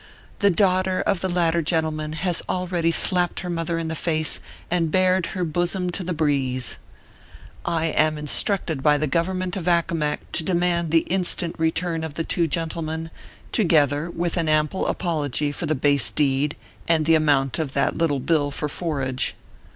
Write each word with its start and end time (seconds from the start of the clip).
The 0.39 0.49
daughter 0.49 1.01
of 1.01 1.21
the 1.21 1.29
latter 1.29 1.61
gentleman 1.61 2.13
has 2.13 2.41
already 2.49 2.89
slapped 2.91 3.41
her 3.41 3.51
mother 3.51 3.77
in 3.77 3.87
the 3.87 3.93
face, 3.93 4.39
and 4.71 4.89
bared 4.89 5.27
her 5.37 5.45
buzzum 5.45 5.91
to 5.91 6.03
the 6.03 6.11
breeze. 6.11 6.79
I 7.65 7.85
am 7.85 8.17
instructed 8.17 8.81
by 8.81 8.97
the 8.97 9.05
government 9.05 9.55
of 9.55 9.67
Accomac 9.67 10.21
to 10.31 10.43
demand 10.43 10.89
the 10.89 11.01
instant 11.01 11.53
return 11.59 12.03
of 12.03 12.15
the 12.15 12.23
two 12.23 12.47
gentlemen, 12.47 13.11
together 13.51 14.09
with 14.09 14.37
an 14.37 14.49
ample 14.49 14.87
apology 14.87 15.51
for 15.51 15.67
the 15.67 15.75
base 15.75 16.09
deed, 16.09 16.55
and 16.87 17.05
the 17.05 17.13
amount 17.13 17.59
of 17.59 17.73
that 17.73 17.95
little 17.95 18.19
bill 18.19 18.49
for 18.49 18.67
forage. 18.67 19.35